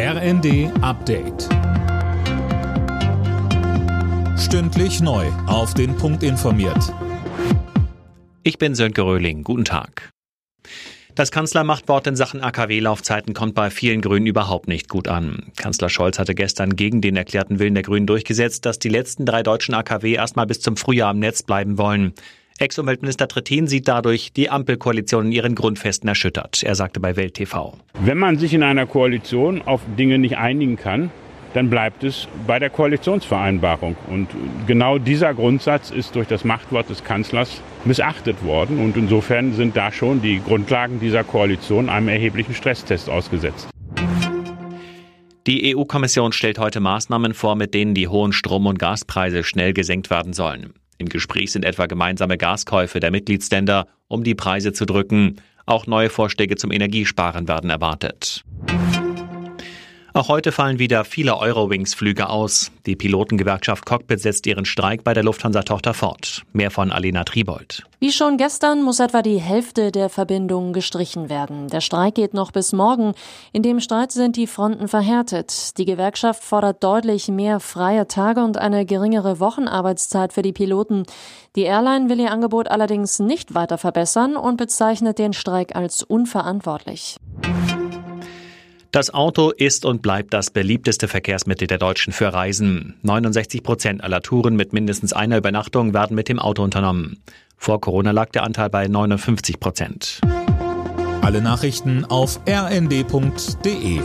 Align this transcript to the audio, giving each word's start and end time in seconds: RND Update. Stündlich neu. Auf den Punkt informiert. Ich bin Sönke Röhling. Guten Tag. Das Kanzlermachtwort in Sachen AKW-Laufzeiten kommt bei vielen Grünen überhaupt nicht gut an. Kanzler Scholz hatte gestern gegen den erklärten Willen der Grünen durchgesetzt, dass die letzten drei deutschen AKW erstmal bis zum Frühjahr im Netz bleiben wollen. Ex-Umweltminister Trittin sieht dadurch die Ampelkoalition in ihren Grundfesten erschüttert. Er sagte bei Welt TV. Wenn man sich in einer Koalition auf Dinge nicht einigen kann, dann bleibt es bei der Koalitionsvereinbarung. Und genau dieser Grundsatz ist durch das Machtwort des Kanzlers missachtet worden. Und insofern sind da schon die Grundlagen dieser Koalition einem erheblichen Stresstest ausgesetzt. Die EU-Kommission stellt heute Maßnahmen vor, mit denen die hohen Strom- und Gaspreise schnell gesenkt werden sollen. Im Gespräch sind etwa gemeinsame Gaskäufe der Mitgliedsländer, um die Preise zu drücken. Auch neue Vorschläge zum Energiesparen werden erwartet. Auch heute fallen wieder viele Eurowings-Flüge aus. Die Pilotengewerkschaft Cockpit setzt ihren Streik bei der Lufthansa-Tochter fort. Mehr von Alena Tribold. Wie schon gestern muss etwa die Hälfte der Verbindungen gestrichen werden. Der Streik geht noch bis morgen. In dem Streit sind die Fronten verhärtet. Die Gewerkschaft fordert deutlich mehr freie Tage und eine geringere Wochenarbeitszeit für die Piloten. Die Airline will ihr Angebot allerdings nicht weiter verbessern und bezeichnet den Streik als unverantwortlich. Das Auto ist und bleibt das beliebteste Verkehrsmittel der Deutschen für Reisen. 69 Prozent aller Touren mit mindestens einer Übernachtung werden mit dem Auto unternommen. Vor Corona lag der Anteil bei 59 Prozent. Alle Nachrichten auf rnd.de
RND 0.00 0.70
Update. 0.80 1.48
Stündlich 4.38 5.00
neu. 5.00 5.26
Auf 5.48 5.74
den 5.74 5.96
Punkt 5.96 6.22
informiert. 6.22 6.94
Ich 8.44 8.58
bin 8.58 8.76
Sönke 8.76 9.02
Röhling. 9.02 9.42
Guten 9.42 9.64
Tag. 9.64 10.10
Das 11.16 11.32
Kanzlermachtwort 11.32 12.06
in 12.06 12.14
Sachen 12.14 12.44
AKW-Laufzeiten 12.44 13.34
kommt 13.34 13.56
bei 13.56 13.70
vielen 13.70 14.00
Grünen 14.00 14.26
überhaupt 14.26 14.68
nicht 14.68 14.88
gut 14.88 15.08
an. 15.08 15.50
Kanzler 15.56 15.88
Scholz 15.88 16.20
hatte 16.20 16.36
gestern 16.36 16.76
gegen 16.76 17.00
den 17.00 17.16
erklärten 17.16 17.58
Willen 17.58 17.74
der 17.74 17.82
Grünen 17.82 18.06
durchgesetzt, 18.06 18.66
dass 18.66 18.78
die 18.78 18.90
letzten 18.90 19.26
drei 19.26 19.42
deutschen 19.42 19.74
AKW 19.74 20.12
erstmal 20.12 20.46
bis 20.46 20.60
zum 20.60 20.76
Frühjahr 20.76 21.10
im 21.10 21.18
Netz 21.18 21.42
bleiben 21.42 21.76
wollen. 21.76 22.12
Ex-Umweltminister 22.58 23.28
Trittin 23.28 23.68
sieht 23.68 23.86
dadurch 23.86 24.32
die 24.32 24.50
Ampelkoalition 24.50 25.26
in 25.26 25.32
ihren 25.32 25.54
Grundfesten 25.54 26.08
erschüttert. 26.08 26.62
Er 26.64 26.74
sagte 26.74 26.98
bei 26.98 27.16
Welt 27.16 27.34
TV. 27.34 27.78
Wenn 28.00 28.18
man 28.18 28.36
sich 28.36 28.52
in 28.52 28.64
einer 28.64 28.84
Koalition 28.86 29.62
auf 29.62 29.80
Dinge 29.96 30.18
nicht 30.18 30.36
einigen 30.36 30.76
kann, 30.76 31.10
dann 31.54 31.70
bleibt 31.70 32.04
es 32.04 32.28
bei 32.46 32.58
der 32.58 32.68
Koalitionsvereinbarung. 32.68 33.96
Und 34.10 34.28
genau 34.66 34.98
dieser 34.98 35.34
Grundsatz 35.34 35.90
ist 35.90 36.14
durch 36.14 36.26
das 36.26 36.44
Machtwort 36.44 36.90
des 36.90 37.04
Kanzlers 37.04 37.62
missachtet 37.84 38.44
worden. 38.44 38.80
Und 38.80 38.96
insofern 38.96 39.54
sind 39.54 39.76
da 39.76 39.92
schon 39.92 40.20
die 40.20 40.42
Grundlagen 40.44 41.00
dieser 41.00 41.24
Koalition 41.24 41.88
einem 41.88 42.08
erheblichen 42.08 42.54
Stresstest 42.54 43.08
ausgesetzt. 43.08 43.68
Die 45.46 45.74
EU-Kommission 45.74 46.32
stellt 46.32 46.58
heute 46.58 46.80
Maßnahmen 46.80 47.32
vor, 47.32 47.56
mit 47.56 47.72
denen 47.72 47.94
die 47.94 48.08
hohen 48.08 48.32
Strom- 48.32 48.66
und 48.66 48.78
Gaspreise 48.78 49.44
schnell 49.44 49.72
gesenkt 49.72 50.10
werden 50.10 50.34
sollen. 50.34 50.74
Im 50.98 51.08
Gespräch 51.08 51.52
sind 51.52 51.64
etwa 51.64 51.86
gemeinsame 51.86 52.36
Gaskäufe 52.36 52.98
der 52.98 53.12
Mitgliedsländer, 53.12 53.86
um 54.08 54.24
die 54.24 54.34
Preise 54.34 54.72
zu 54.72 54.84
drücken. 54.84 55.36
Auch 55.64 55.86
neue 55.86 56.10
Vorschläge 56.10 56.56
zum 56.56 56.72
Energiesparen 56.72 57.46
werden 57.46 57.70
erwartet. 57.70 58.44
Auch 60.18 60.28
heute 60.28 60.50
fallen 60.50 60.80
wieder 60.80 61.04
viele 61.04 61.38
Eurowings-Flüge 61.38 62.28
aus. 62.28 62.72
Die 62.86 62.96
Pilotengewerkschaft 62.96 63.86
Cockpit 63.86 64.18
setzt 64.20 64.48
ihren 64.48 64.64
Streik 64.64 65.04
bei 65.04 65.14
der 65.14 65.22
Lufthansa-Tochter 65.22 65.94
fort. 65.94 66.42
Mehr 66.52 66.72
von 66.72 66.90
Alena 66.90 67.22
Tribold. 67.22 67.84
Wie 68.00 68.10
schon 68.10 68.36
gestern 68.36 68.82
muss 68.82 68.98
etwa 68.98 69.22
die 69.22 69.38
Hälfte 69.38 69.92
der 69.92 70.08
Verbindungen 70.08 70.72
gestrichen 70.72 71.28
werden. 71.28 71.68
Der 71.68 71.80
Streik 71.80 72.16
geht 72.16 72.34
noch 72.34 72.50
bis 72.50 72.72
morgen. 72.72 73.12
In 73.52 73.62
dem 73.62 73.78
Streit 73.78 74.10
sind 74.10 74.34
die 74.34 74.48
Fronten 74.48 74.88
verhärtet. 74.88 75.78
Die 75.78 75.84
Gewerkschaft 75.84 76.42
fordert 76.42 76.82
deutlich 76.82 77.28
mehr 77.28 77.60
freie 77.60 78.08
Tage 78.08 78.42
und 78.42 78.56
eine 78.56 78.86
geringere 78.86 79.38
Wochenarbeitszeit 79.38 80.32
für 80.32 80.42
die 80.42 80.52
Piloten. 80.52 81.04
Die 81.54 81.62
Airline 81.62 82.08
will 82.08 82.18
ihr 82.18 82.32
Angebot 82.32 82.66
allerdings 82.66 83.20
nicht 83.20 83.54
weiter 83.54 83.78
verbessern 83.78 84.34
und 84.34 84.56
bezeichnet 84.56 85.20
den 85.20 85.32
Streik 85.32 85.76
als 85.76 86.02
unverantwortlich. 86.02 87.18
Das 88.90 89.12
Auto 89.12 89.50
ist 89.50 89.84
und 89.84 90.00
bleibt 90.00 90.32
das 90.32 90.50
beliebteste 90.50 91.08
Verkehrsmittel 91.08 91.66
der 91.66 91.76
Deutschen 91.76 92.12
für 92.12 92.32
Reisen. 92.32 92.94
69 93.02 93.62
Prozent 93.62 94.02
aller 94.02 94.22
Touren 94.22 94.56
mit 94.56 94.72
mindestens 94.72 95.12
einer 95.12 95.36
Übernachtung 95.36 95.92
werden 95.92 96.14
mit 96.14 96.30
dem 96.30 96.38
Auto 96.38 96.62
unternommen. 96.62 97.18
Vor 97.58 97.82
Corona 97.82 98.12
lag 98.12 98.30
der 98.30 98.44
Anteil 98.44 98.70
bei 98.70 98.88
59 98.88 99.60
Prozent. 99.60 100.20
Alle 101.20 101.42
Nachrichten 101.42 102.06
auf 102.06 102.40
rnd.de 102.48 104.00